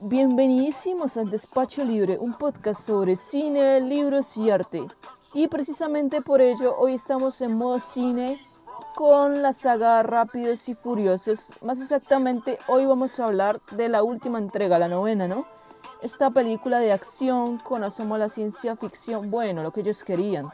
[0.00, 4.86] Bienvenidísimos al Despacho Libre, un podcast sobre cine, libros y arte.
[5.32, 8.38] Y precisamente por ello hoy estamos en modo cine
[8.94, 11.52] con la saga Rápidos y Furiosos.
[11.62, 15.46] Más exactamente hoy vamos a hablar de la última entrega, la novena, ¿no?
[16.02, 20.50] Esta película de acción con asomo a la ciencia ficción, bueno, lo que ellos querían.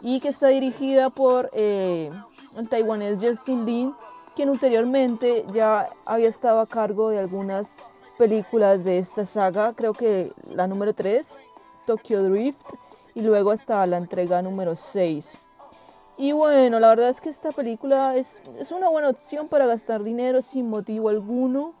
[0.00, 2.10] Y que está dirigida por eh,
[2.56, 3.94] el taiwanés Justin Lin,
[4.34, 7.78] quien anteriormente ya había estado a cargo de algunas
[8.18, 11.42] películas de esta saga, creo que la número 3,
[11.86, 12.74] Tokyo Drift,
[13.14, 15.38] y luego hasta la entrega número 6.
[16.18, 20.02] Y bueno, la verdad es que esta película es, es una buena opción para gastar
[20.02, 21.74] dinero sin motivo alguno.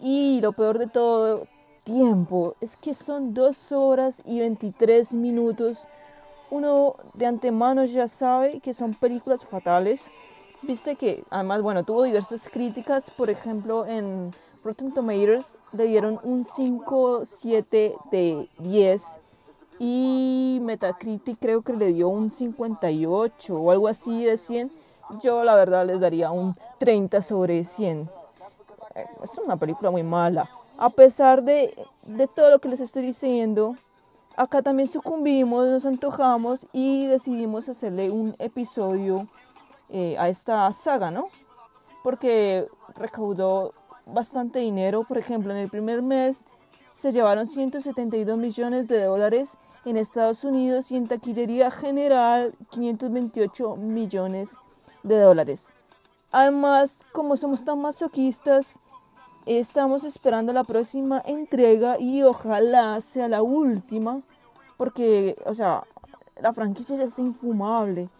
[0.00, 1.46] Y lo peor de todo,
[1.84, 2.54] tiempo.
[2.60, 5.86] Es que son 2 horas y 23 minutos.
[6.50, 10.10] Uno de antemano ya sabe que son películas fatales
[10.62, 14.32] Viste que además, bueno, tuvo diversas críticas, por ejemplo, en
[14.62, 19.18] Rotten Tomatoes le dieron un 5, 7 de 10
[19.78, 24.70] y Metacritic creo que le dio un 58 o algo así de 100.
[25.22, 28.10] Yo la verdad les daría un 30 sobre 100.
[28.94, 30.50] Eh, es una película muy mala.
[30.76, 31.74] A pesar de,
[32.06, 33.76] de todo lo que les estoy diciendo,
[34.36, 39.26] acá también sucumbimos, nos antojamos y decidimos hacerle un episodio
[39.92, 41.28] eh, a esta saga, ¿no?
[42.02, 43.72] Porque recaudó
[44.06, 46.44] bastante dinero, por ejemplo, en el primer mes
[46.94, 54.56] se llevaron 172 millones de dólares en Estados Unidos y en taquillería general 528 millones
[55.02, 55.70] de dólares.
[56.30, 58.78] Además, como somos tan masoquistas,
[59.46, 64.20] estamos esperando la próxima entrega y ojalá sea la última,
[64.76, 65.84] porque, o sea,
[66.40, 68.10] la franquicia ya es infumable.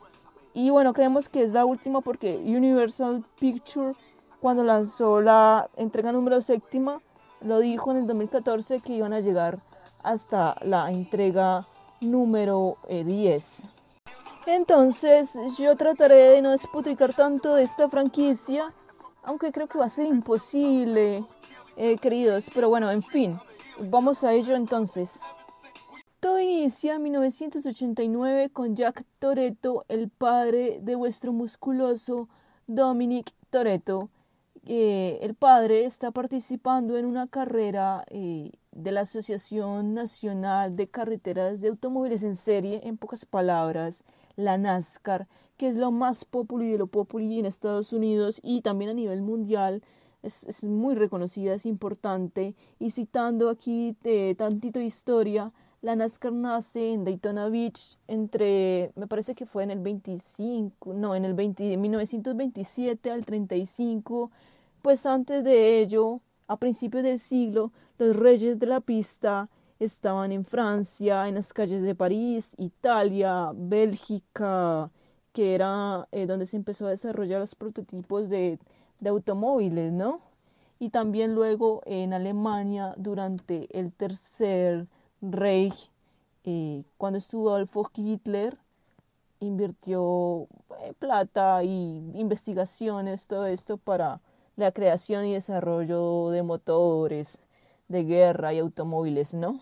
[0.54, 3.94] Y bueno, creemos que es la última porque Universal Picture,
[4.40, 7.00] cuando lanzó la entrega número séptima,
[7.42, 9.58] lo dijo en el 2014 que iban a llegar
[10.02, 11.66] hasta la entrega
[12.00, 13.64] número 10.
[13.64, 13.68] Eh,
[14.46, 18.72] Entonces yo trataré de no despotricar tanto de esta franquicia,
[19.22, 21.24] aunque creo que va a ser imposible,
[21.76, 22.50] eh, queridos.
[22.52, 23.38] Pero bueno, en fin,
[23.78, 25.20] vamos a ello entonces.
[26.20, 32.28] Todo inicia en 1989 con Jack Toretto, el padre de vuestro musculoso
[32.66, 34.10] Dominic Toretto.
[34.66, 41.68] el padre está participando en una carrera eh, de la Asociación Nacional de Carreteras de
[41.68, 44.04] Automóviles en Serie, en pocas palabras,
[44.36, 45.26] la NASCAR,
[45.56, 49.22] que es lo más popular de lo popular en Estados Unidos y también a nivel
[49.22, 49.82] mundial.
[50.22, 52.54] Es, es muy reconocida, es importante.
[52.78, 55.50] Y citando aquí eh, tantito historia,
[55.82, 61.14] la NASCAR nace en Daytona Beach entre, me parece que fue en el 25, no,
[61.14, 64.30] en el 20, 1927 al 35,
[64.82, 69.48] pues antes de ello, a principios del siglo, los reyes de la pista
[69.78, 74.90] estaban en Francia, en las calles de París, Italia, Bélgica,
[75.32, 78.58] que era eh, donde se empezó a desarrollar los prototipos de,
[79.00, 80.20] de automóviles, ¿no?
[80.78, 84.86] Y también luego en Alemania durante el tercer
[85.22, 85.90] Reich,
[86.96, 88.58] cuando estuvo Adolfo Hitler,
[89.40, 90.48] invirtió
[90.82, 94.20] eh, plata y investigaciones, todo esto para
[94.56, 97.42] la creación y desarrollo de motores
[97.88, 99.60] de guerra y automóviles, ¿no?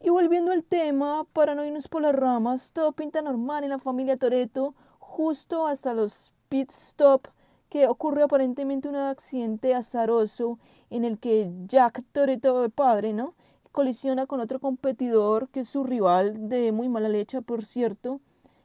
[0.00, 3.78] Y volviendo al tema, para no irnos por las ramas, todo pinta normal en la
[3.78, 7.28] familia Toreto, justo hasta los pit stop
[7.70, 10.58] que ocurre aparentemente un accidente azaroso
[10.90, 13.34] en el que Jack Toreto, el padre, ¿no?
[13.74, 18.20] Colisiona con otro competidor que es su rival de muy mala leche, por cierto.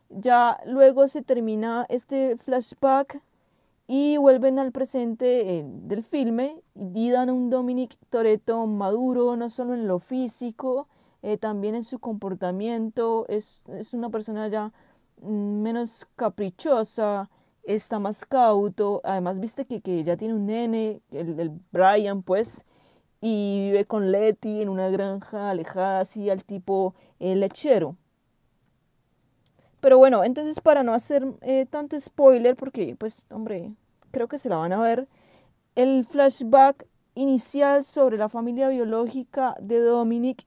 [0.09, 3.19] Ya luego se termina este flashback
[3.87, 6.61] y vuelven al presente eh, del filme
[6.93, 10.87] y dan un Dominic Toretto maduro, no solo en lo físico,
[11.23, 13.25] eh, también en su comportamiento.
[13.29, 14.71] Es, es una persona ya
[15.23, 17.31] mm, menos caprichosa,
[17.63, 19.01] está más cauto.
[19.03, 22.63] Además, viste que, que ya tiene un nene, el, el Brian, pues
[23.21, 27.95] y vive con Letty en una granja alejada así al tipo eh, lechero.
[29.81, 33.71] Pero bueno, entonces para no hacer eh, tanto spoiler, porque pues hombre,
[34.11, 35.07] creo que se la van a ver,
[35.75, 36.85] el flashback
[37.15, 40.43] inicial sobre la familia biológica de Dominic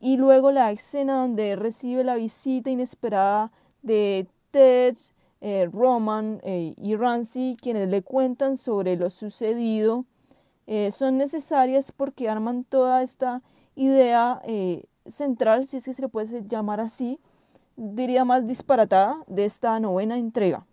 [0.00, 3.52] y luego la escena donde recibe la visita inesperada
[3.82, 4.96] de Ted,
[5.40, 10.04] eh, Roman y Rancy, quienes le cuentan sobre lo sucedido
[10.70, 13.40] eh, son necesarias porque arman toda esta
[13.74, 17.18] idea eh, central, si es que se le puede llamar así,
[17.76, 20.66] diría más disparatada, de esta novena entrega,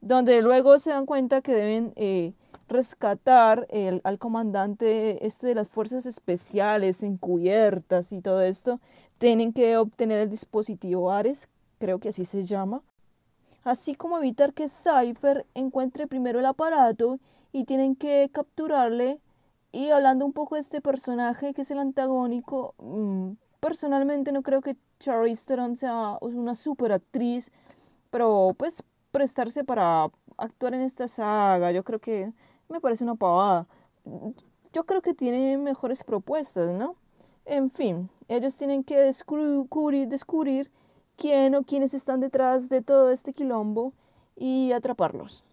[0.00, 2.32] donde luego se dan cuenta que deben eh,
[2.68, 3.68] rescatar
[4.02, 8.80] al comandante este de las fuerzas especiales encubiertas y todo esto,
[9.18, 11.48] tienen que obtener el dispositivo Ares,
[11.78, 12.82] creo que así se llama,
[13.62, 17.20] así como evitar que Cypher encuentre primero el aparato
[17.52, 19.20] y tienen que capturarle.
[19.72, 24.60] Y hablando un poco de este personaje que es el antagónico, mm, personalmente no creo
[24.60, 27.50] que Charlize Theron sea una super actriz,
[28.10, 32.32] pero pues prestarse para actuar en esta saga, yo creo que
[32.68, 33.66] me parece una pavada.
[34.72, 36.96] Yo creo que tiene mejores propuestas, ¿no?
[37.44, 40.70] En fin, ellos tienen que descubrir, descubrir
[41.16, 43.92] quién o quiénes están detrás de todo este quilombo
[44.36, 45.44] y atraparlos.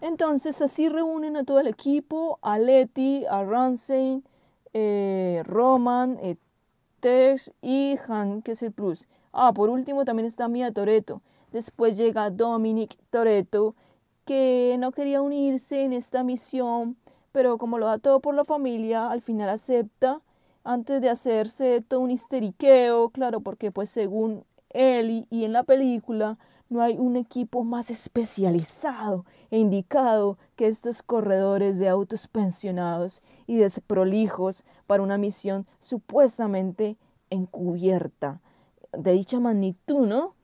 [0.00, 4.22] Entonces así reúnen a todo el equipo, a Letty, a Ramsey,
[4.72, 6.36] eh, Roman, eh,
[7.00, 9.06] Tesh y Han, que es el plus.
[9.32, 11.22] Ah, por último también está Mia Toreto.
[11.52, 13.74] Después llega Dominic Toreto,
[14.24, 16.96] que no quería unirse en esta misión,
[17.32, 20.20] pero como lo da todo por la familia, al final acepta
[20.64, 26.38] antes de hacerse todo un histeriqueo, claro, porque pues según él y en la película
[26.74, 33.58] no hay un equipo más especializado e indicado que estos corredores de autos pensionados y
[33.58, 36.96] desprolijos para una misión supuestamente
[37.30, 38.40] encubierta
[38.92, 40.34] de dicha magnitud, ¿no?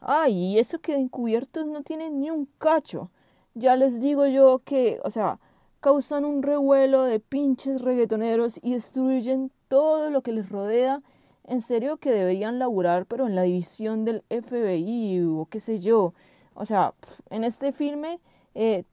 [0.00, 3.10] Ay, y eso que encubiertos no tienen ni un cacho.
[3.52, 5.40] Ya les digo yo que, o sea,
[5.80, 11.02] causan un revuelo de pinches reggaetoneros y destruyen todo lo que les rodea
[11.46, 16.12] en serio que deberían laburar, pero en la división del FBI o qué sé yo.
[16.54, 16.94] O sea,
[17.30, 18.20] en este filme
[18.54, 18.84] eh,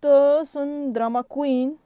[0.00, 1.78] todos son drama queen,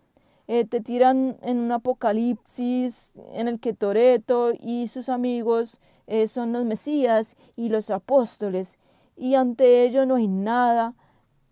[0.49, 6.53] eh, te tiran en un apocalipsis en el que Toreto y sus amigos eh, son
[6.53, 8.79] los Mesías y los apóstoles,
[9.17, 10.95] y ante ello no hay nada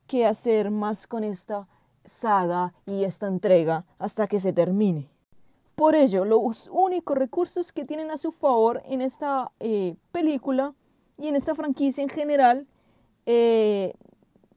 [0.08, 1.68] que hacer más con esta
[2.04, 5.17] saga y esta entrega hasta que se termine.
[5.78, 10.74] Por ello, los únicos recursos que tienen a su favor en esta eh, película
[11.16, 12.66] y en esta franquicia en general
[13.26, 13.94] eh,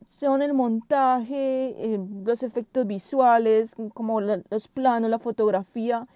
[0.03, 6.07] son el montaje, eh, los efectos visuales, como los planos, la fotografía.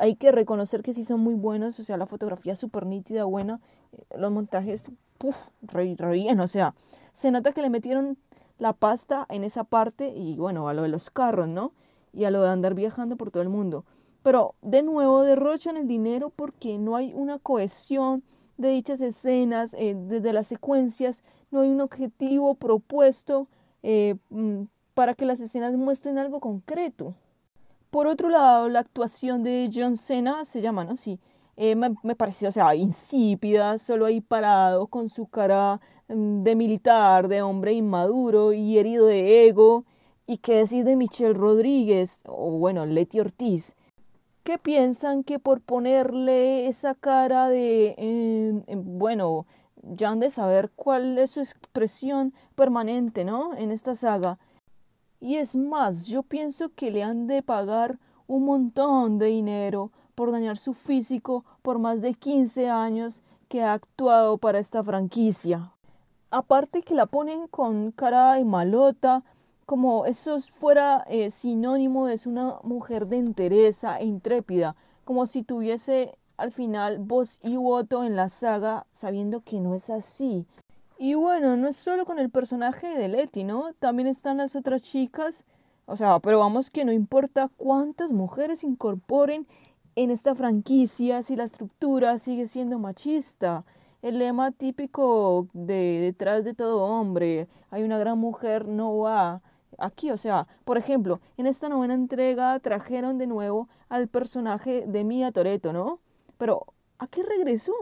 [0.00, 3.22] Hay que reconocer que sí son muy buenos, o sea, la fotografía es súper nítida,
[3.22, 3.60] buena,
[4.16, 4.88] los montajes,
[5.18, 6.74] puff, re, bien, o sea,
[7.12, 8.18] se nota que le metieron
[8.58, 11.70] la pasta en esa parte y bueno, a lo de los carros, ¿no?
[12.12, 13.84] Y a lo de andar viajando por todo el mundo.
[14.28, 18.22] Pero de nuevo derrochan el dinero porque no hay una cohesión
[18.58, 23.48] de dichas escenas, eh, desde las secuencias, no hay un objetivo propuesto
[23.82, 27.14] eh, mm, para que las escenas muestren algo concreto.
[27.88, 30.94] Por otro lado, la actuación de John Cena se llama, ¿no?
[30.98, 31.18] Sí,
[31.56, 36.54] eh, me, me, pareció, o sea, insípida, solo ahí parado con su cara mm, de
[36.54, 39.86] militar, de hombre inmaduro y herido de ego.
[40.26, 42.20] ¿Y qué decir de Michelle Rodríguez?
[42.26, 43.74] O bueno, Leti Ortiz
[44.48, 49.44] que piensan que por ponerle esa cara de, em, em, bueno,
[49.82, 53.52] ya han de saber cuál es su expresión permanente, ¿no?
[53.52, 54.38] En esta saga.
[55.20, 60.32] Y es más, yo pienso que le han de pagar un montón de dinero por
[60.32, 65.74] dañar su físico por más de 15 años que ha actuado para esta franquicia.
[66.30, 69.24] Aparte que la ponen con cara de malota,
[69.68, 76.16] como eso fuera eh, sinónimo de una mujer de entereza e intrépida, como si tuviese
[76.38, 80.46] al final voz y voto en la saga, sabiendo que no es así.
[80.96, 83.74] Y bueno, no es solo con el personaje de Letty, ¿no?
[83.78, 85.44] También están las otras chicas.
[85.84, 89.46] O sea, pero vamos que no importa cuántas mujeres incorporen
[89.96, 93.66] en esta franquicia si la estructura sigue siendo machista.
[94.00, 99.42] El lema típico de detrás de todo hombre, hay una gran mujer, no va
[99.76, 100.10] aquí.
[100.10, 105.32] O sea, por ejemplo, en esta novena entrega trajeron de nuevo al personaje de Mia
[105.32, 106.00] Toreto, ¿no?
[106.38, 106.66] Pero,
[106.98, 107.72] ¿a qué regresó?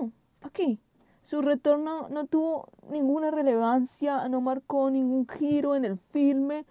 [0.42, 0.78] ¿A qué?
[1.22, 6.64] Su retorno no tuvo ninguna relevancia, no marcó ningún giro en el filme,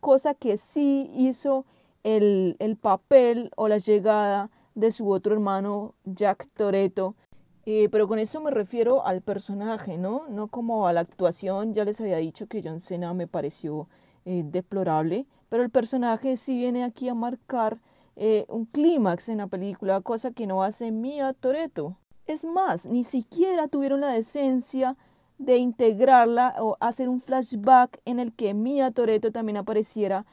[0.00, 1.64] cosa que sí hizo
[2.04, 7.14] el, el papel o la llegada de su otro hermano Jack Toreto.
[7.64, 10.26] Eh, pero con eso me refiero al personaje, ¿no?
[10.28, 11.72] No como a la actuación.
[11.72, 13.88] Ya les había dicho que John Cena me pareció
[14.24, 17.78] eh, deplorable, pero el personaje sí viene aquí a marcar
[18.16, 21.96] eh, un clímax en la película, cosa que no hace Mia Toreto.
[22.26, 24.96] Es más, ni siquiera tuvieron la decencia
[25.38, 30.24] de integrarla o hacer un flashback en el que Mia Toreto también apareciera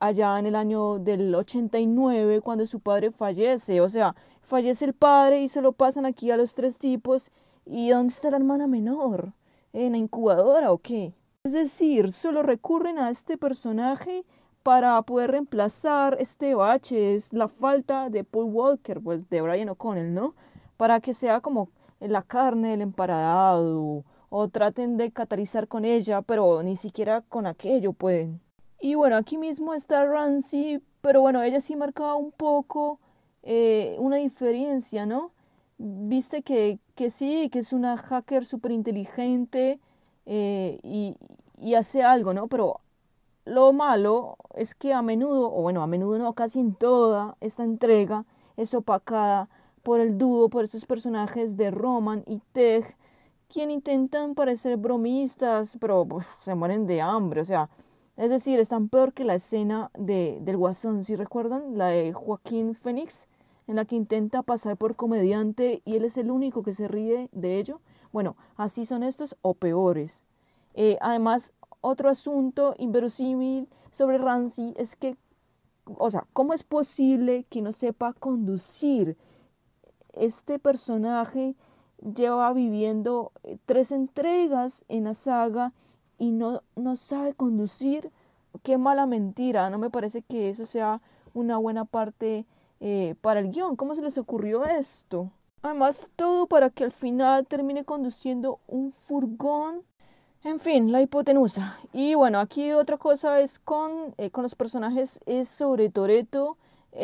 [0.00, 3.80] allá en el año del 89 cuando su padre fallece.
[3.80, 7.30] O sea, fallece el padre y se lo pasan aquí a los tres tipos.
[7.64, 9.32] ¿Y dónde está la hermana menor?
[9.72, 11.14] ¿En la incubadora o qué?
[11.46, 14.24] Es decir, solo recurren a este personaje
[14.64, 20.12] para poder reemplazar este bache, es la falta de Paul Walker, pues, de Brian O'Connell,
[20.12, 20.34] ¿no?
[20.76, 21.68] Para que sea como
[22.00, 27.92] la carne del emparadado, o traten de catalizar con ella, pero ni siquiera con aquello
[27.92, 28.40] pueden.
[28.80, 32.98] Y bueno, aquí mismo está Ramsey, pero bueno, ella sí marcaba un poco
[33.44, 35.30] eh, una diferencia, ¿no?
[35.78, 39.78] Viste que, que sí, que es una hacker súper inteligente
[40.26, 41.16] eh, y,
[41.74, 42.48] hace algo, ¿no?
[42.48, 42.80] Pero
[43.44, 47.64] lo malo es que a menudo, o bueno, a menudo no, casi en toda esta
[47.64, 48.24] entrega
[48.56, 49.48] es opacada
[49.82, 52.84] por el dúo, por estos personajes de Roman y Tej,
[53.48, 57.70] quien intentan parecer bromistas, pero pues, se mueren de hambre, o sea,
[58.16, 62.74] es decir, están peor que la escena de, del Guasón, si recuerdan, la de Joaquín
[62.74, 63.28] Phoenix,
[63.66, 67.28] en la que intenta pasar por comediante y él es el único que se ríe
[67.32, 67.80] de ello.
[68.16, 70.24] Bueno, así son estos o peores.
[70.72, 75.18] Eh, además, otro asunto inverosímil sobre Ramsey es que,
[75.84, 79.18] o sea, ¿cómo es posible que no sepa conducir?
[80.14, 81.56] Este personaje
[81.98, 85.74] lleva viviendo eh, tres entregas en la saga
[86.16, 88.10] y no, no sabe conducir.
[88.62, 91.02] Qué mala mentira, no me parece que eso sea
[91.34, 92.46] una buena parte
[92.80, 93.76] eh, para el guion.
[93.76, 95.30] ¿Cómo se les ocurrió esto?
[95.66, 99.82] Además, todo para que al final termine conduciendo un furgón.
[100.44, 101.78] En fin, la hipotenusa.
[101.92, 106.56] Y bueno, aquí otra cosa es con, eh, con los personajes, es sobre Toreto,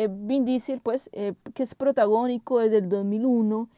[0.09, 3.69] Vin Diesel, pues, que es protagónico desde el 2001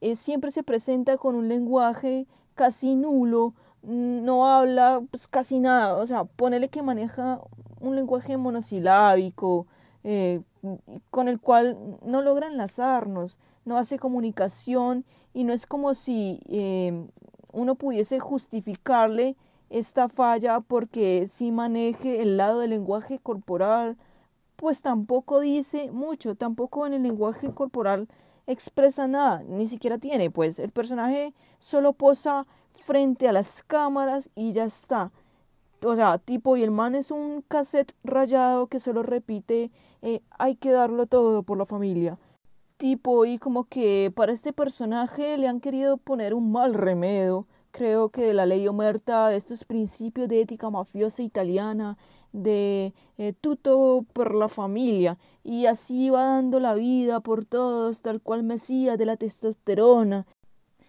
[0.00, 6.06] eh, siempre se presenta con un lenguaje casi nulo, no habla pues, casi nada, o
[6.06, 7.40] sea, ponele que maneja
[7.80, 9.66] un lenguaje monosilábico,
[10.04, 10.42] eh,
[11.10, 17.06] con el cual no logra enlazarnos, no hace comunicación y no es como si eh,
[17.52, 19.36] uno pudiese justificarle
[19.68, 23.96] esta falla porque si maneje el lado del lenguaje corporal,
[24.56, 28.08] pues tampoco dice mucho, tampoco en el lenguaje corporal
[28.46, 34.52] expresa nada, ni siquiera tiene, pues el personaje solo posa frente a las cámaras y
[34.52, 35.12] ya está.
[35.84, 39.70] O sea, tipo, y el man es un cassette rayado que solo repite,
[40.02, 42.18] eh, hay que darlo todo por la familia.
[42.80, 48.08] Tipo, y como que para este personaje le han querido poner un mal remedio, creo
[48.08, 51.98] que de la ley omerta, de estos principios de ética mafiosa italiana,
[52.32, 58.22] de eh, tuto por la familia y así va dando la vida por todos tal
[58.22, 60.26] cual Mesías de la testosterona.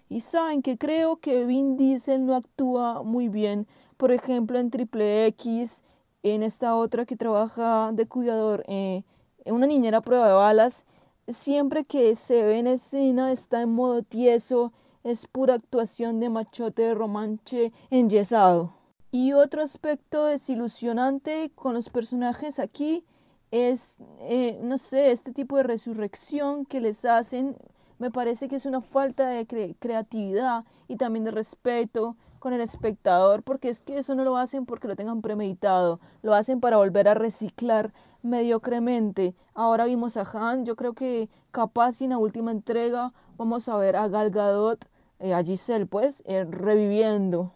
[0.07, 3.67] Y saben que creo que Vin Diesel no actúa muy bien,
[3.97, 5.83] por ejemplo en Triple X,
[6.23, 9.03] en esta otra que trabaja de cuidador, eh,
[9.43, 10.85] en una niñera prueba de balas,
[11.33, 14.73] siempre que se ve en escena está en modo tieso,
[15.03, 18.73] es pura actuación de machote de romanche enyesado.
[19.11, 23.03] Y otro aspecto desilusionante con los personajes aquí
[23.51, 27.57] es, eh, no sé, este tipo de resurrección que les hacen.
[27.99, 33.43] Me parece que es una falta de creatividad y también de respeto con el espectador,
[33.43, 37.07] porque es que eso no lo hacen porque lo tengan premeditado, lo hacen para volver
[37.07, 39.35] a reciclar mediocremente.
[39.53, 43.95] Ahora vimos a Han, yo creo que capaz en la última entrega vamos a ver
[43.95, 44.85] a Gal Gadot,
[45.19, 47.53] eh, a Giselle pues, eh, reviviendo.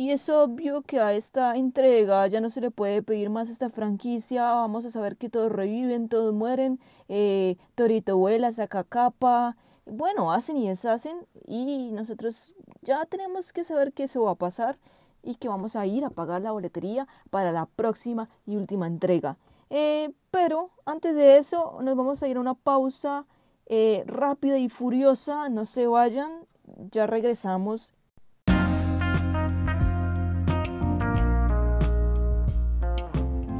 [0.00, 3.68] Y es obvio que a esta entrega ya no se le puede pedir más esta
[3.68, 4.44] franquicia.
[4.44, 6.78] Vamos a saber que todos reviven, todos mueren.
[7.08, 9.56] Eh, Torito vuela, saca capa.
[9.86, 11.26] Bueno, hacen y deshacen.
[11.44, 14.78] Y nosotros ya tenemos que saber que eso va a pasar
[15.24, 19.36] y que vamos a ir a pagar la boletería para la próxima y última entrega.
[19.70, 23.26] Eh, pero antes de eso, nos vamos a ir a una pausa
[23.66, 25.48] eh, rápida y furiosa.
[25.48, 26.46] No se vayan,
[26.90, 27.94] ya regresamos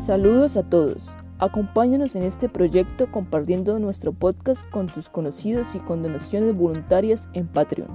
[0.08, 1.10] Saludos a todos.
[1.38, 7.46] Acompáñanos en este proyecto compartiendo nuestro podcast con tus conocidos y con donaciones voluntarias en
[7.46, 7.88] Patreon.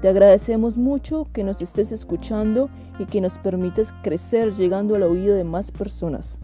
[0.00, 5.36] Te agradecemos mucho que nos estés escuchando y que nos permitas crecer llegando al oído
[5.36, 6.40] de más personas.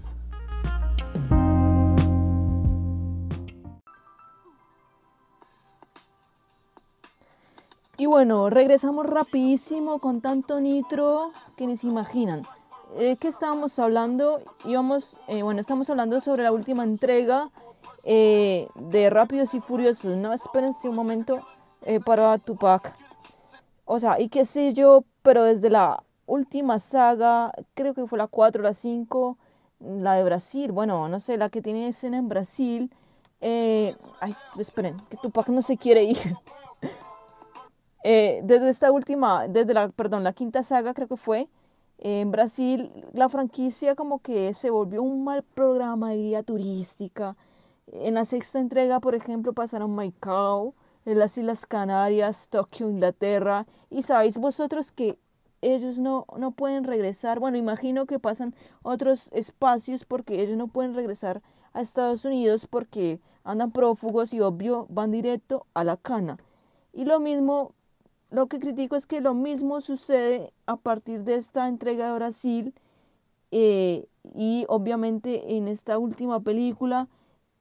[8.09, 12.43] Bueno, regresamos rapidísimo con tanto nitro que ni se imaginan
[12.97, 14.41] eh, ¿qué estábamos hablando?
[14.65, 17.51] Íbamos, eh, bueno, estamos hablando sobre la última entrega
[18.05, 20.33] eh, de Rápidos y Furiosos, ¿no?
[20.33, 21.41] Espérense un momento
[21.85, 22.95] eh, para Tupac.
[23.85, 28.27] O sea, y qué sé yo, pero desde la última saga, creo que fue la
[28.27, 29.37] 4 la 5,
[29.81, 32.91] la de Brasil, bueno, no sé, la que tiene escena en Brasil.
[33.41, 36.19] Eh, ay, esperen, que Tupac no se quiere ir.
[38.05, 41.49] Eh, desde esta última, desde la, perdón, la quinta saga creo que fue,
[41.99, 47.37] En Brasil la franquicia como que se volvió un mal programa de guía turística.
[47.89, 50.75] En la sexta entrega, por ejemplo, pasaron Maicao,
[51.07, 53.67] en las Islas Canarias, Tokio, Inglaterra.
[53.91, 55.19] Y sabéis vosotros que
[55.63, 57.41] ellos no, no pueden regresar.
[57.41, 63.21] Bueno, imagino que pasan otros espacios porque ellos no pueden regresar a Estados Unidos porque
[63.45, 66.37] andan prófugos y obvio van directo a la cana.
[66.93, 67.73] Y lo mismo,
[68.31, 72.75] lo que critico es que lo mismo sucede a partir de esta entrega de Brasil
[73.51, 77.09] eh, y obviamente en esta última película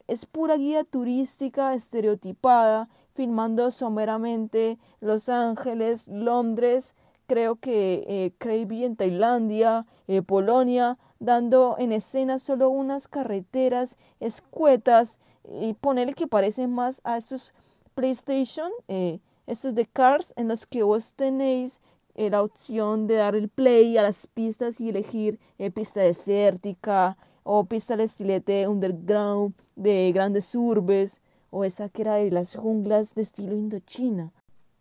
[0.08, 6.96] es pura guía turística estereotipada, filmando someramente Los Ángeles, Londres,
[7.28, 15.20] creo que eh, en Tailandia, eh, Polonia, dando en escena solo unas carreteras escuetas
[15.62, 17.54] y ponerle que parecen más a estos
[17.96, 21.80] PlayStation, eh, estos de Cars, en los que vos tenéis
[22.16, 27.18] eh, la opción de dar el play a las pistas y elegir eh, pista desértica
[27.44, 33.16] o pista de estilete underground de grandes urbes o esa que era de las junglas
[33.16, 34.34] de estilo indochina.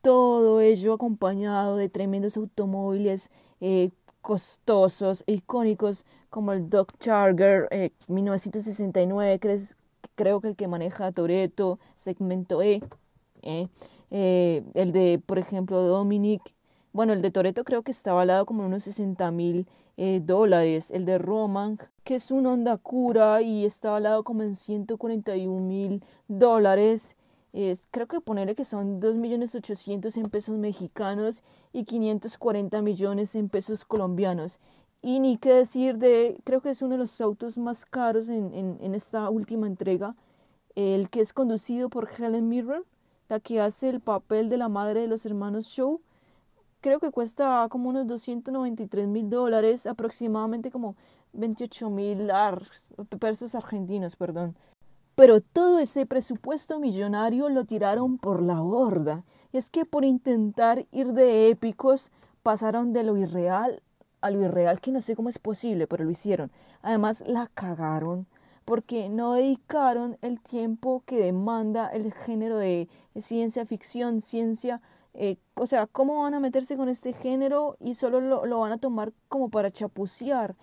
[0.03, 3.31] Todo ello acompañado de tremendos automóviles
[3.61, 9.39] eh, costosos e icónicos como el Dodge Charger eh, 1969,
[10.17, 12.81] creo que el que maneja Toreto, segmento E,
[14.11, 16.55] eh, el de, por ejemplo, Dominic,
[16.93, 21.05] bueno, el de Toreto creo que está valado como unos 60 mil eh, dólares, el
[21.05, 27.17] de Roman, que es un Honda Cura y está valado como en 141 mil dólares,
[27.91, 33.49] creo que ponerle que son 2 millones 800 en pesos mexicanos y 540 millones en
[33.49, 34.59] pesos colombianos.
[35.03, 38.53] Y ni qué decir de, creo que es uno de los autos más caros en,
[38.55, 40.17] en, en esta última entrega,
[40.75, 42.83] el que es conducido por Helen Mirren,
[43.29, 46.01] la que hace el papel de la madre de los hermanos Shaw.
[46.81, 50.95] Creo que cuesta como unos 293 mil dólares, aproximadamente como
[51.33, 52.31] 28 mil
[53.19, 54.57] pesos argentinos, perdón.
[55.15, 59.25] Pero todo ese presupuesto millonario lo tiraron por la borda.
[59.53, 62.11] Y es que por intentar ir de épicos
[62.43, 63.83] pasaron de lo irreal
[64.21, 66.51] a lo irreal, que no sé cómo es posible, pero lo hicieron.
[66.83, 68.27] Además la cagaron
[68.67, 72.89] porque no dedicaron el tiempo que demanda el género de
[73.21, 74.81] ciencia ficción, ciencia,
[75.15, 78.73] eh, o sea, ¿cómo van a meterse con este género y solo lo, lo van
[78.73, 80.57] a tomar como para chapucear?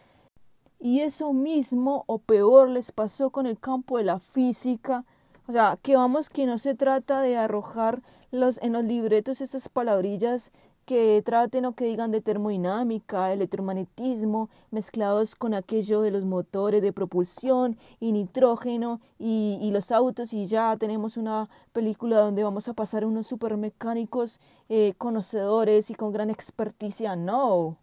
[0.79, 5.05] Y eso mismo o peor les pasó con el campo de la física.
[5.47, 9.69] O sea, que vamos que no se trata de arrojar los, en los libretos esas
[9.69, 10.51] palabrillas
[10.85, 16.93] que traten o que digan de termodinámica, electromagnetismo, mezclados con aquello de los motores de
[16.93, 23.05] propulsión y nitrógeno y, los autos y ya tenemos una película donde vamos a pasar
[23.05, 27.15] unos supermecánicos eh, conocedores y con gran experticia.
[27.15, 27.77] No,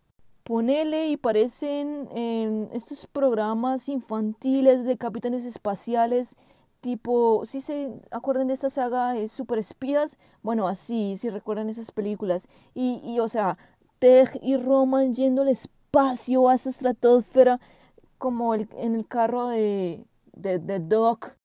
[0.44, 6.36] ponele y parecen eh, estos programas infantiles de capitanes espaciales
[6.80, 11.92] tipo, si se acuerdan de esta saga de super espías, bueno, así, si recuerdan esas
[11.92, 12.48] películas.
[12.74, 13.58] Y, y o sea,
[13.98, 17.60] Tej y Roman yendo al espacio, a esa estratosfera,
[18.18, 21.36] como el, en el carro de, de, de Doc.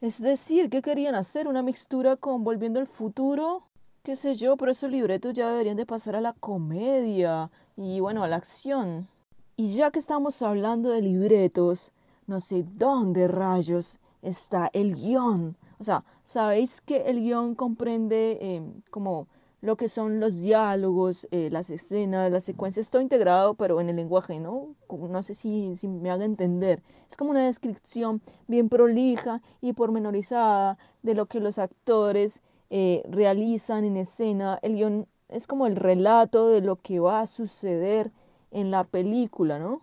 [0.00, 1.48] Es decir, ¿qué querían hacer?
[1.48, 3.68] ¿Una mixtura con Volviendo al Futuro?
[4.02, 8.22] Qué sé yo, pero esos libretos ya deberían de pasar a la comedia y bueno,
[8.22, 9.08] a la acción.
[9.56, 11.90] Y ya que estamos hablando de libretos,
[12.26, 15.56] no sé dónde rayos está el guion.
[15.78, 19.28] O sea, sabéis que el guion comprende eh, como
[19.60, 23.96] lo que son los diálogos, eh, las escenas, las secuencias, todo integrado, pero en el
[23.96, 24.74] lenguaje, ¿no?
[24.90, 26.82] No sé si, si me haga entender.
[27.10, 33.84] Es como una descripción bien prolija y pormenorizada de lo que los actores eh, realizan
[33.84, 34.58] en escena.
[34.60, 38.12] El guion es como el relato de lo que va a suceder
[38.50, 39.80] en la película, ¿no?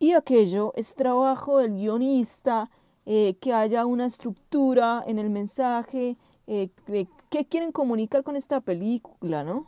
[0.00, 2.68] Y aquello es trabajo del guionista,
[3.12, 6.70] eh, que haya una estructura en el mensaje, eh,
[7.28, 9.66] qué quieren comunicar con esta película, ¿no?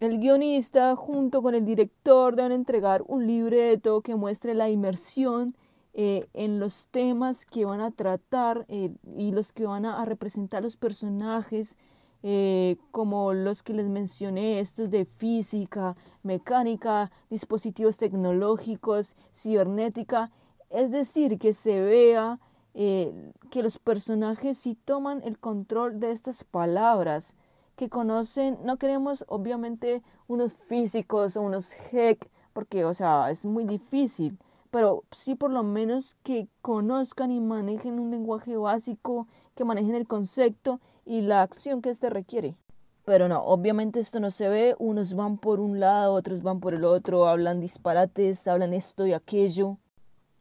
[0.00, 5.54] El guionista junto con el director deben entregar un libreto que muestre la inmersión
[5.94, 10.76] eh, en los temas que van a tratar y los que van a representar los
[10.76, 11.76] personajes
[12.22, 20.30] eh, como los que les mencioné, estos de física, mecánica, dispositivos tecnológicos, cibernética,
[20.68, 22.38] es decir, que se vea
[22.74, 27.34] eh, que los personajes sí toman el control de estas palabras,
[27.76, 33.64] que conocen, no queremos obviamente unos físicos o unos heck, porque, o sea, es muy
[33.64, 34.38] difícil,
[34.70, 40.06] pero sí por lo menos que conozcan y manejen un lenguaje básico, que manejen el
[40.06, 42.54] concepto y la acción que éste requiere.
[43.04, 46.74] Pero no, obviamente esto no se ve, unos van por un lado, otros van por
[46.74, 49.78] el otro, hablan disparates, hablan esto y aquello.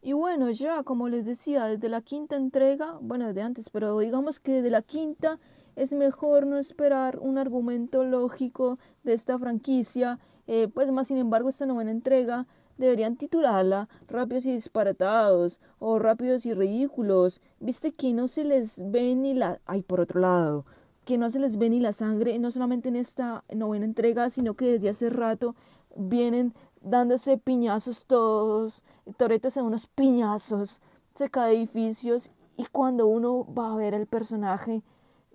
[0.02, 4.40] Y bueno, ya como les decía, desde la quinta entrega, bueno, desde antes, pero digamos
[4.40, 5.40] que desde la quinta
[5.76, 11.50] es mejor no esperar un argumento lógico de esta franquicia, eh, pues más sin embargo
[11.50, 18.28] esta novena entrega deberían titularla Rápidos y disparatados o Rápidos y ridículos, viste que no
[18.28, 19.60] se les ve ni la...
[19.66, 20.66] ay, por otro lado,
[21.04, 24.54] que no se les ve ni la sangre, no solamente en esta novena entrega, sino
[24.54, 25.56] que desde hace rato
[25.96, 28.84] vienen dándose piñazos todos,
[29.18, 30.82] toretos en unos piñazos,
[31.16, 34.84] cerca de edificios, y cuando uno va a ver el personaje,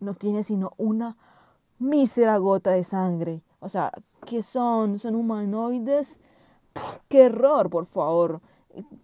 [0.01, 1.17] no tiene sino una
[1.79, 3.43] mísera gota de sangre.
[3.61, 3.93] O sea,
[4.27, 4.99] ¿qué son?
[4.99, 6.21] ¿Son humanoides?
[7.09, 8.41] ¡Qué error, por favor!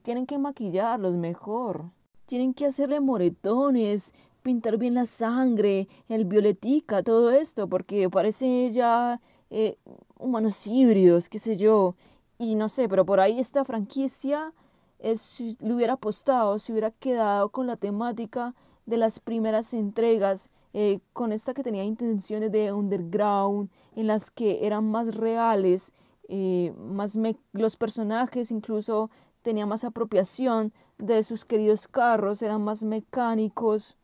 [0.02, 1.90] Tienen que maquillarlos mejor.
[2.26, 9.20] Tienen que hacerle moretones, pintar bien la sangre, el violetica, todo esto, porque parece ya
[9.50, 9.78] eh,
[10.18, 11.94] humanos híbridos, qué sé yo.
[12.40, 14.54] Y no sé, pero por ahí esta franquicia
[14.98, 18.54] es, le hubiera apostado, se hubiera quedado con la temática
[18.86, 24.66] de las primeras entregas, eh, con esta que tenía intenciones de underground, en las que
[24.66, 25.92] eran más reales,
[26.28, 27.18] eh, más
[27.52, 29.10] los personajes incluso
[29.42, 33.98] tenían más apropiación de sus queridos carros, eran más mecánicos.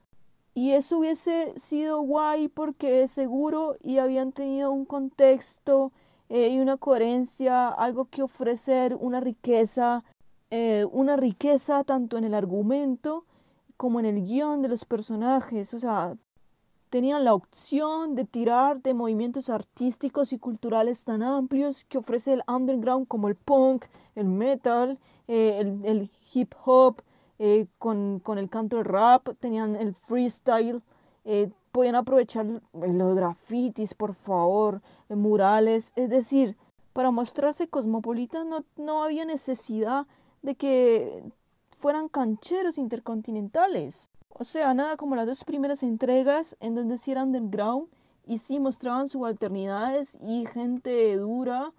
[0.52, 5.90] Y eso hubiese sido guay porque seguro y habían tenido un contexto
[6.28, 10.04] eh, y una coherencia, algo que ofrecer, una riqueza,
[10.50, 13.24] eh, una riqueza tanto en el argumento
[13.76, 15.72] como en el guion de los personajes.
[15.74, 16.16] O sea,
[16.90, 22.42] tenían la opción de tirar de movimientos artísticos y culturales tan amplios que ofrece el
[22.48, 27.02] underground como el punk, el metal, eh, el, el hip hop,
[27.78, 30.82] con, con, el canto del rap, tenían el freestyle,
[31.28, 36.56] eh, podían aprovechar los grafitis, por favor, eh, murales, es decir,
[36.94, 40.06] para mostrarse cosmopolitas no, no había necesidad
[40.40, 41.22] de que
[41.70, 44.08] fueran cancheros intercontinentales.
[44.30, 47.88] O sea, nada como las dos primeras entregas en donde sí eran underground
[48.26, 51.74] y sí mostraban subalternidades y gente dura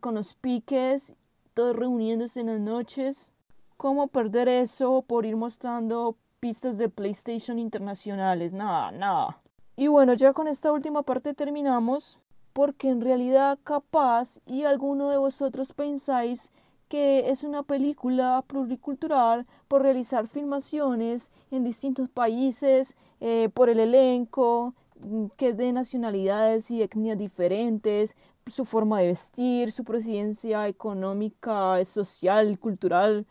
[0.00, 1.14] con los piques,
[1.54, 3.30] todos reuniéndose en las noches
[3.76, 8.52] cómo perder eso por ir mostrando pistas de PlayStation internacionales.
[8.52, 9.40] Nada, nada.
[9.76, 12.18] Y bueno, ya con esta última parte terminamos,
[12.52, 16.50] porque en realidad capaz y alguno de vosotros pensáis
[16.88, 24.74] que es una película pluricultural por realizar filmaciones en distintos países, eh, por el elenco,
[25.06, 31.84] mm, que es de nacionalidades y etnias diferentes, su forma de vestir, su presidencia económica,
[31.84, 33.26] social, cultural,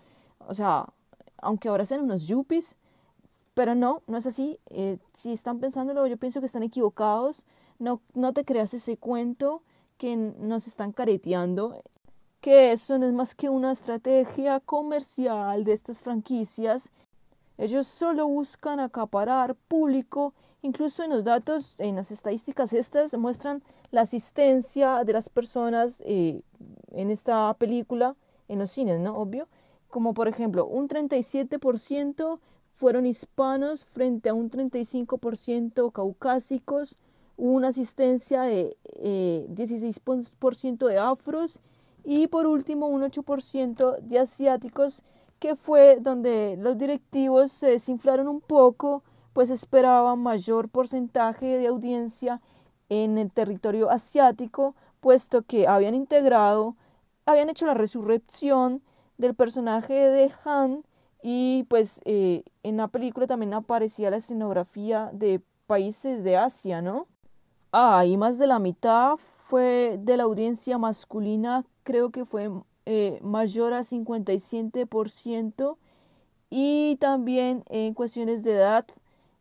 [0.47, 0.85] o sea,
[1.37, 2.75] aunque ahora sean unos yuppies,
[3.57, 4.59] pero no, no es así.
[4.69, 7.43] Eh, si están pensándolo, yo pienso que están equivocados.
[7.79, 9.63] No, no te creas ese cuento
[9.97, 11.81] que nos están careteando,
[12.39, 16.91] que eso no es más que una estrategia comercial de estas franquicias.
[17.57, 24.01] Ellos solo buscan acaparar público, incluso en los datos, en las estadísticas estas muestran la
[24.01, 26.43] asistencia de las personas eh,
[26.91, 28.15] en esta película,
[28.49, 29.17] en los cines, ¿no?
[29.17, 29.47] Obvio
[29.89, 32.39] como por ejemplo un 37%
[32.77, 36.95] fueron hispanos frente a un 35% caucásicos,
[37.35, 41.59] hubo una asistencia de eh, 16% de afros
[42.03, 45.01] y por último un 8% de asiáticos
[45.39, 52.41] que fue donde los directivos se desinflaron un poco pues esperaban mayor porcentaje de audiencia
[52.89, 56.75] en el territorio asiático puesto que habían integrado,
[57.25, 58.83] habían hecho la resurrección
[59.17, 60.83] del personaje de Han
[61.21, 67.07] y pues eh, en la película también aparecía la escenografía de países de Asia, ¿no?
[67.71, 72.49] Ah, y más de la mitad fue de la audiencia masculina, creo que fue
[72.85, 75.77] eh, mayor a 57%
[76.49, 78.85] y también en cuestiones de edad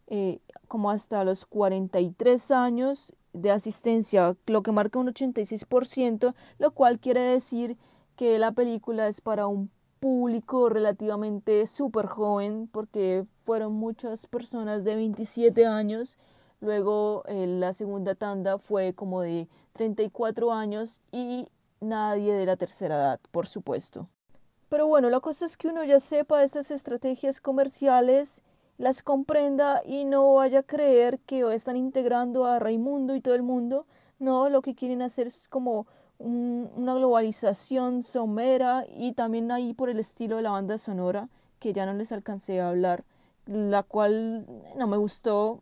[0.09, 6.99] eh, como hasta los 43 años de asistencia, lo que marca un 86%, lo cual
[6.99, 7.77] quiere decir
[8.17, 14.95] que la película es para un público relativamente súper joven, porque fueron muchas personas de
[14.95, 16.19] 27 años.
[16.61, 21.47] Luego eh, la segunda tanda fue como de 34 años y
[21.81, 24.09] nadie de la tercera edad, por supuesto.
[24.69, 28.43] Pero bueno, la cosa es que uno ya sepa estas estrategias comerciales,
[28.79, 33.43] las comprenda y no vaya a creer que están integrando a Raimundo y todo el
[33.43, 33.87] mundo.
[34.19, 35.87] No, lo que quieren hacer es como
[36.19, 41.87] una globalización somera y también ahí por el estilo de la banda sonora que ya
[41.87, 43.05] no les alcancé a hablar,
[43.47, 45.61] la cual no me gustó.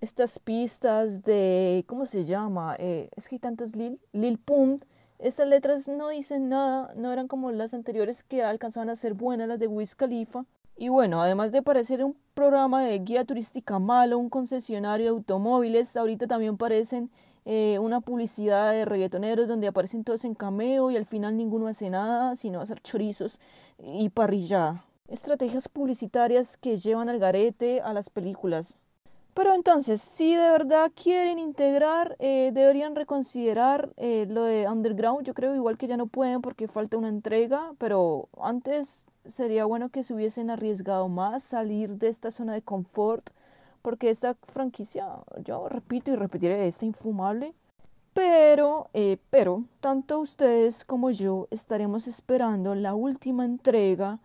[0.00, 2.76] estas pistas de, ¿cómo se llama?
[2.78, 4.84] Eh, es que hay tantos Lil, Lil Pump.
[5.18, 9.48] Estas letras no dicen nada, no eran como las anteriores que alcanzaban a ser buenas,
[9.48, 10.44] las de Wiz Khalifa.
[10.76, 15.96] Y bueno, además de parecer un programa de guía turística malo, un concesionario de automóviles,
[15.96, 17.10] ahorita también parecen
[17.44, 21.90] eh, una publicidad de reggaetoneros donde aparecen todos en cameo y al final ninguno hace
[21.90, 23.40] nada, sino hacer chorizos
[23.78, 24.84] y parrillada.
[25.08, 28.78] Estrategias publicitarias que llevan al garete a las películas.
[29.34, 35.26] Pero entonces, si de verdad quieren integrar, eh, deberían reconsiderar eh, lo de Underground.
[35.26, 39.88] Yo creo igual que ya no pueden porque falta una entrega, pero antes sería bueno
[39.88, 43.30] que se hubiesen arriesgado más, salir de esta zona de confort,
[43.84, 45.06] porque esta franquicia,
[45.44, 47.54] yo repito y repetiré, está infumable.
[48.14, 54.20] Pero, eh, pero, tanto ustedes como yo estaremos esperando la última entrega,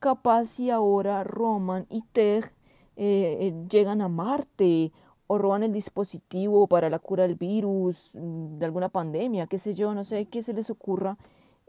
[0.00, 2.50] capaz si ahora Roman y Tej eh,
[2.96, 4.90] eh, llegan a Marte
[5.28, 9.74] o roban el dispositivo para la cura del virus, mm, de alguna pandemia, qué sé
[9.74, 11.16] yo, no sé qué se les ocurra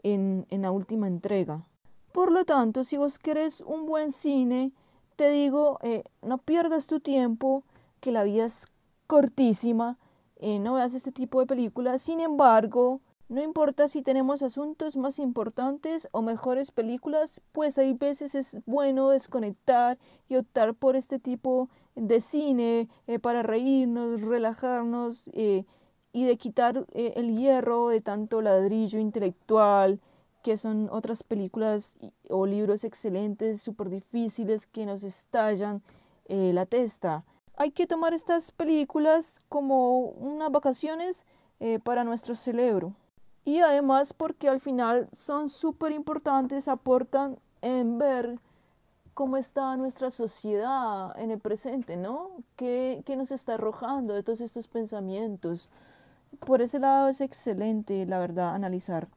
[0.02, 1.64] en, en la última entrega.
[2.10, 4.72] Por lo tanto, si vos querés un buen cine,
[5.16, 7.64] te digo, eh, no pierdas tu tiempo,
[8.00, 8.66] que la vida es
[9.06, 9.98] cortísima,
[10.40, 12.02] no veas este tipo de películas.
[12.02, 18.36] Sin embargo, no importa si tenemos asuntos más importantes o mejores películas, pues hay veces
[18.36, 19.98] es bueno desconectar
[20.28, 25.64] y optar por este tipo de cine eh, para reírnos, relajarnos eh,
[26.12, 30.00] y de quitar eh, el hierro de tanto ladrillo intelectual,
[30.46, 31.98] que son otras películas
[32.30, 35.82] o libros excelentes, súper difíciles, que nos estallan
[36.28, 37.24] la testa.
[37.56, 41.26] Hay que tomar estas películas como unas vacaciones
[41.82, 42.94] para nuestro cerebro
[43.44, 48.38] y además porque al final son súper importantes, aportan en ver
[49.14, 52.30] cómo está nuestra sociedad en el presente, ¿no?
[52.54, 55.70] ¿Qué, ¿Qué, nos está arrojando de todos estos pensamientos?
[56.38, 59.08] Por ese lado es excelente, la verdad, analizar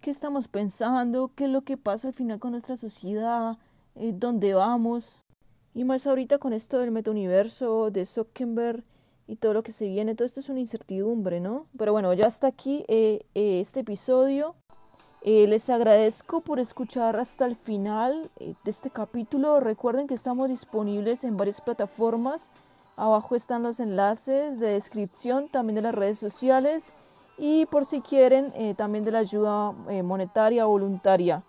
[0.00, 3.58] qué estamos pensando, qué es lo que pasa al final con nuestra sociedad,
[3.96, 5.18] eh, dónde vamos.
[5.74, 8.82] Y más ahorita con esto del metauniverso de Zuckerberg
[9.28, 10.16] y todo lo que se viene.
[10.16, 11.66] Todo esto es una incertidumbre, ¿no?
[11.78, 14.56] Pero bueno, ya está aquí eh, eh, este episodio.
[15.22, 19.60] Eh, les agradezco por escuchar hasta el final de este capítulo.
[19.60, 22.50] Recuerden que estamos disponibles en varias plataformas.
[22.96, 26.92] Abajo están los enlaces de descripción, también de las redes sociales
[27.40, 29.72] y por si quieren también de la ayuda
[30.04, 31.42] monetaria o voluntaria.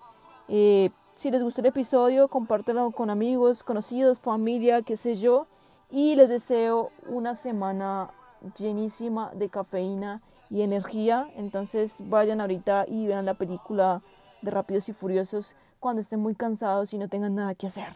[0.48, 5.48] si les gustó el episodio, compártelo con amigos, conocidos, familia, qué sé yo
[5.92, 8.10] y les deseo una semana
[8.58, 11.30] llenísima de cafeína y energía.
[11.36, 14.02] Entonces vayan ahorita y vean la película
[14.42, 17.96] de Rápidos y Furiosos cuando estén muy cansados y no tengan nada que hacer.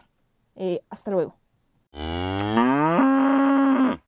[0.54, 1.34] Eh, hasta luego.